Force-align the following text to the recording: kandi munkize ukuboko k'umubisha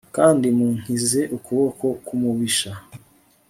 kandi 0.15 0.45
munkize 0.57 1.21
ukuboko 1.37 1.85
k'umubisha 2.05 2.71